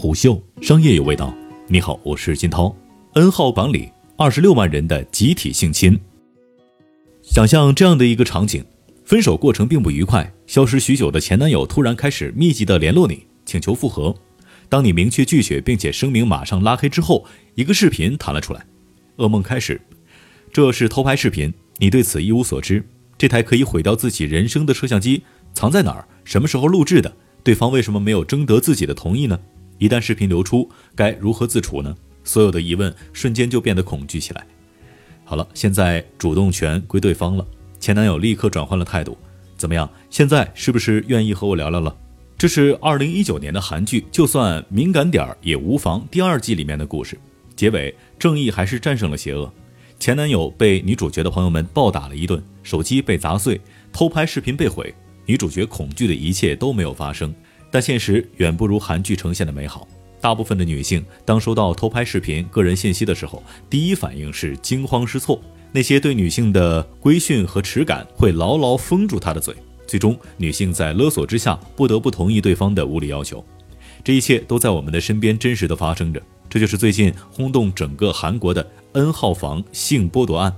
[0.00, 1.30] 虎嗅商业有味道。
[1.68, 2.74] 你好，我是金涛。
[3.12, 6.00] N 号房里二十六万人的集体性侵。
[7.20, 8.64] 想象这样的一个场景：
[9.04, 14.16] 分手过程并不愉快，消失许久的前男友突然开始密集的联络你，请求复合。
[14.70, 18.64] 当你明确拒绝，并且声明马上拉黑之后，一个视频弹了出来，
[19.18, 19.78] 噩梦开始。
[20.50, 22.82] 这是偷拍视频，你对此一无所知。
[23.18, 26.08] 这台可以毁掉自己人生的摄像机藏在哪儿？
[26.24, 27.14] 什么时候录制的？
[27.44, 29.38] 对方为什么没有征得自己的同意呢？
[29.80, 31.96] 一旦视频流出，该如何自处呢？
[32.22, 34.46] 所有的疑问瞬间就变得恐惧起来。
[35.24, 37.46] 好了，现在主动权归对方了。
[37.78, 39.16] 前男友立刻转换了态度，
[39.56, 39.90] 怎么样？
[40.10, 41.96] 现在是不是愿意和我聊聊了？
[42.36, 47.18] 这是二零一九年的韩剧《就算敏感点儿也无妨》第二季里面的故事。
[47.56, 49.50] 结尾，正义还是战胜了邪恶。
[49.98, 53.58] 前男友被女主角的朋友们暴打了一顿，手机被砸碎，
[53.92, 54.94] 偷拍视频被毁。
[55.24, 57.32] 女主角恐惧的一切都没有发生，
[57.70, 59.86] 但现实远不如韩剧呈现的美好。
[60.20, 65.40] 大部分的女性，当收到偷拍视频、个人信息的时候，第一反应是惊慌失措。
[65.72, 69.54] 那些对女性的规训和耻感会牢牢封住她的嘴，
[69.86, 73.42] 最终女性在勒索之下不得不同意对方的无理要求。
[74.02, 76.20] 这一切都在我们的身边真实的发生着。
[76.48, 80.52] 这就是最近轰动整个韩国的 N 号房性剥夺案。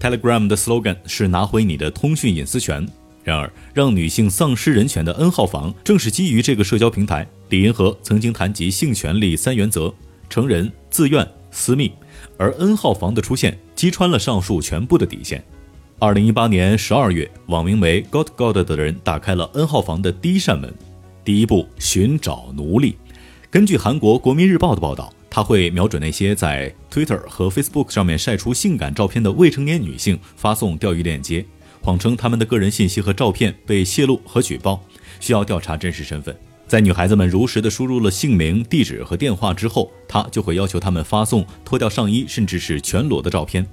[0.00, 2.88] Telegram 的 slogan 是拿回你的通讯隐私权。
[3.24, 7.26] 然而，让女性丧失人权的 N 号房正是基于这个社交平台。
[7.48, 9.92] 李银河曾经谈及性权利三原则：
[10.28, 11.90] 成人、自愿、私密。
[12.36, 15.42] 而 N 号房的出现击穿了上述全部的底线。
[15.98, 20.72] 二零一八年十二月，网名为 Got God 的人打开了 N 号房的第一扇门。
[21.24, 22.96] 第一步，寻找奴隶。
[23.50, 31.46] 根据韩国国民日报的报道，他会瞄准那些在 Twitter 和 Facebook 上面晒出性感照片的未成年女性，发送钓鱼链接。
[31.84, 34.82] 谎称他们的个人信息和照片被泄露和举报，
[35.20, 36.34] 需要调查真实身份。
[36.66, 43.66] 在女孩子们如实的输入了姓名、地址和电话之后，他就会要求他们发送脱掉上衣甚至是全裸的照片。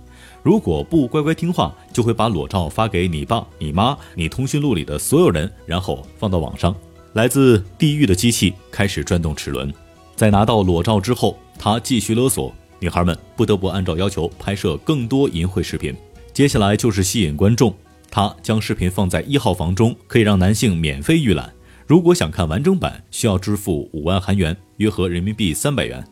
[0.44, 6.76] 如果不乖乖听话，就会把裸照发给你爸、你妈、你通讯录里的所有人，然后放到网上。
[7.14, 9.74] 来自地狱的机器开始转动齿轮。
[10.18, 15.96] 在拿到裸照之后，他继续勒索女孩们，不得不按照要求拍摄更多淫秽视频。
[16.34, 17.74] 接下来就是吸引观众。
[18.12, 21.54] 他将视频放在一号房中，可以让男性免费预览。
[21.88, 26.06] 如果想看完整版，需要支付五万韩元，约合人民币三百元。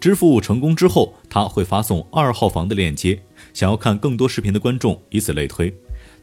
[0.00, 3.22] 支付成功之后，他会发送二号房的链接。
[3.52, 5.72] 想要看更多视频的观众，以此类推。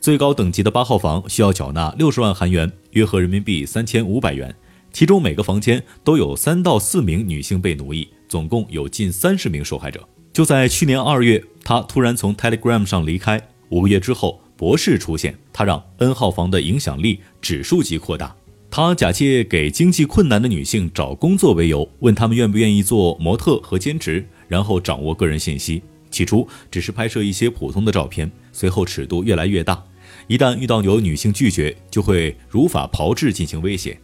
[0.01, 4.53] 最高等级的八号房需要缴纳六十万韩元，约合人民币三千五百元。
[4.91, 10.05] 其中每个房间都有三到四名女性被奴役，总共有近三十名受害者。
[10.33, 13.41] 就在去年二月，他突然从 Telegram 上离开。
[13.69, 14.41] 五个月之后。
[14.61, 18.35] 博士出现，他让 N 号房的影响力指数级扩大。
[18.69, 25.81] 他假借给经济困难的女性找工作为由，问他们愿不愿意做模特和兼职，然后掌握个人信息。
[26.11, 29.83] 起初只是拍摄一些普通的照片，随后尺度越来越大。
[30.27, 33.99] 一旦遇到有女性拒绝，就会如法炮制进行威胁。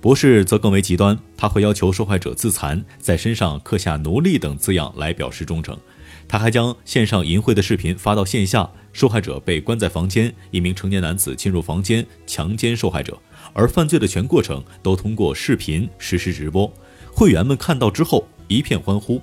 [0.00, 5.76] 博士则更为极端，他会要求受害者自残，在身上刻下“奴隶”等字样来表示忠诚。
[6.28, 13.16] 他还将线上淫秽的视频发到线下，受害者被关在房间，一名成年男子进入房间强奸受害者，
[13.52, 16.70] 而犯罪的全过程都通过视频实时直播。
[17.12, 19.20] 会员们看到之后一片欢呼。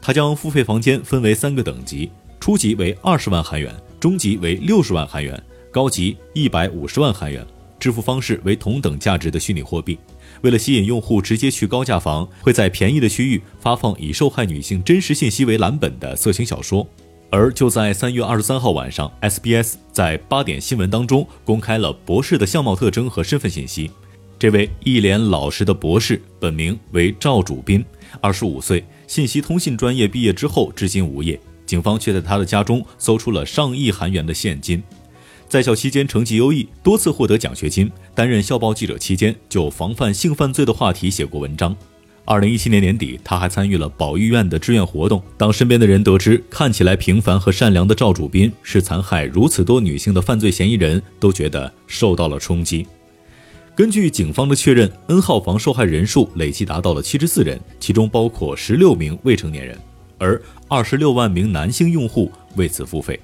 [0.00, 2.10] 他将付费房间分为三个等级，
[2.40, 7.46] 初级为二十万韩元，中级为六十万韩元，高级一百五十万韩元。
[7.80, 9.98] 支付方式为同等价值的虚拟货币。
[10.44, 16.86] 为了吸引用户直接去高价房，会在便宜的区域发放以受害女性真实信息为蓝本的色情小说。
[17.30, 23.90] 而就在三月二十三号晚上，SBS 在八点新闻当中公开了博士的相貌特征和身份信息。
[24.38, 27.82] 这位一脸老实的博士本名为赵主斌，
[28.20, 31.40] 二十五岁，信息通信专业毕业之后至今无业。
[31.64, 34.82] 警方却在他的家中搜出了上亿韩元的现金。
[35.48, 37.90] 在校期间成绩优异，多次获得奖学金。
[38.14, 41.76] 担任校报记者期间，就防范性犯罪的话题写过文章。
[42.24, 45.22] 二零一七年年底，他还参与了保育院的志愿活动。
[45.36, 52.86] 当身边的人得知看起来平凡和善良的赵主斌是残害如此多女性的犯罪嫌疑人，都觉得受到了冲击。
[53.76, 59.78] 根据警方的确认，N 号房受害人数累计达到了七十四人，其中包括十六名未成年人，
[60.16, 63.20] 而二十六万名男性用户为此付费。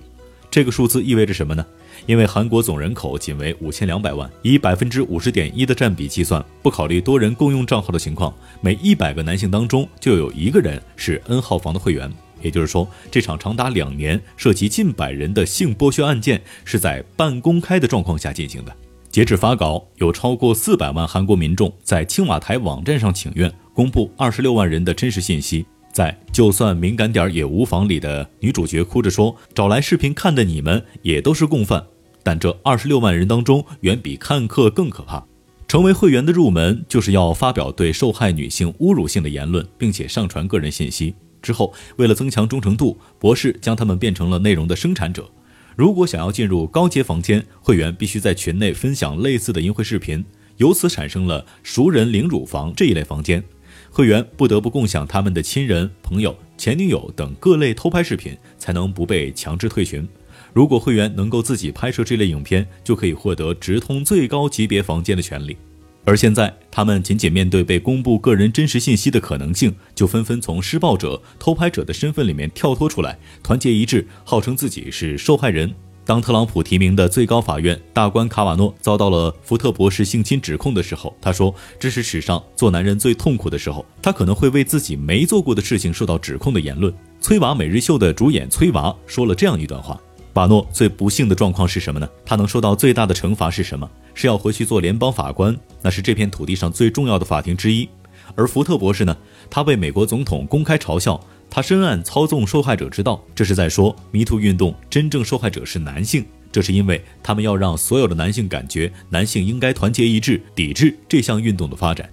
[0.51, 1.65] 这个数字意味着什么呢？
[2.07, 12.11] 因为韩国总人口仅为五千两百万，以百分之五十点一的占比计算，不考虑多人共用账号的情况，每一百个男性当中就有一个人是 N 号房的会员。
[12.43, 18.75] 也就是说，这场长达两年、涉及近百人的性剥削案件是在半公开的状况下进行的。
[19.11, 25.67] 截至发稿，有超过四百万韩国民众在青瓦台网站上请愿，公布二十六万人的真实信息。
[25.93, 31.85] 在就算敏感点也无妨里的女主角哭着说：“找来视频看的你们也都是共犯。”
[32.23, 35.27] 但这二十六万人当中，远比看客更可怕。
[35.67, 41.15] 成为会员的入门，就是要发表对受害女性侮辱性的言论，并且上传个人信息。
[41.41, 45.31] 之后，为了增强忠诚度，博士将他们变成了内容的生产者。
[45.77, 50.25] 如果想要进入高阶房间，会员必须在群内分享类似的淫秽视频，
[50.59, 53.43] 由此产生了熟人领乳房这一类房间。
[53.91, 60.09] 会员不得不共享他们的亲人、朋友、前女友等各类偷拍视频，才能不被强制退群。
[60.53, 65.57] 如果会员能够自己拍摄这类影片，就可以获得直通最高级别房间的权利。
[66.05, 75.73] 而现在，他们仅仅面对被公布个人真实信息的可能性，就纷纷从施暴者、偷拍者的身份里面跳脱出来，团结一致，号称自己是受害人。
[76.11, 86.93] 当特朗普提名的最高法院大官卡瓦诺遭到了福特博士性侵指控的时候，他说：“这是史上做男人最痛苦的时候。”他可能会为自己没做过的事情受到指控的言论。
[87.21, 90.01] 崔娃每日秀的主演崔娃说了这样一段话。
[90.33, 92.09] 瓦诺最不幸的状况是什么呢？
[92.27, 93.89] 他能受到最大的惩罚是什么？
[94.13, 97.89] 是要回去做联邦法官，那是这片土地上最重要的法庭之一。
[98.35, 99.17] 而福特博士呢？
[99.49, 103.23] 他被美国总统公开嘲笑，他深谙操纵受害者之道。
[103.35, 112.09] 这是在说迷途运动真正受害者是男性，这是因为他们要让所有的男性感觉男性应该团结一致，抵制这项运动的发展。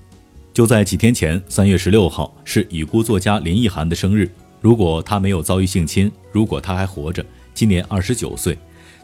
[0.53, 4.27] 就在几天前，三月十六号是已故作家林奕涵的生日。
[4.59, 7.23] 如果他没有遭遇性侵，如果他还活着。
[7.53, 8.57] 今年二十九岁，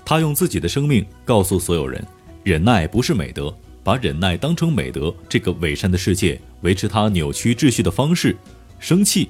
[0.04, 2.04] 他用自己的生命告诉所有人：
[2.44, 5.14] 忍耐不是美德，把忍耐当成美德。
[5.30, 8.36] 这个伪善的世界维持它扭曲秩序的方式，
[8.80, 9.30] 生气